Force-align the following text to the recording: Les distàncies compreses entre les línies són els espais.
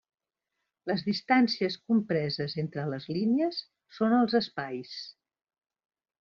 Les 0.91 1.03
distàncies 1.09 1.77
compreses 1.91 2.57
entre 2.63 2.87
les 2.95 3.07
línies 3.19 3.61
són 3.99 4.17
els 4.23 4.37
espais. 4.43 4.97